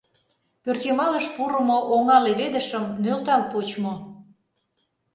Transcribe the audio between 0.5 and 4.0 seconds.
Пӧртйымалыш пурымо оҥа-леведышым нӧлтал почмо.